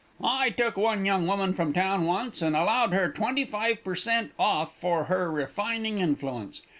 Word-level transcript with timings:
"I 0.23 0.49
took 0.49 0.77
one 0.77 1.05
young 1.05 1.27
woman 1.27 1.53
from 1.53 1.73
town 1.73 2.05
once, 2.05 2.41
and 2.41 2.55
allowed 2.55 2.91
her 2.91 3.11
25 3.11 3.83
per 3.83 3.93
cent. 3.93 4.31
off 4.39 4.75
for 4.75 5.03
her 5.03 5.31
refining 5.31 5.99
influence. 5.99 6.63